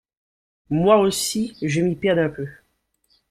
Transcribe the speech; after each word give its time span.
Moi 0.71 0.97
aussi, 0.97 1.55
je 1.61 1.79
m’y 1.79 1.95
perds 1.95 2.17
un 2.17 2.29
peu. 2.29 2.47